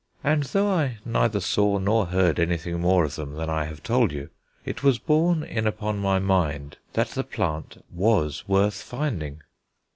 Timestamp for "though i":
0.45-0.97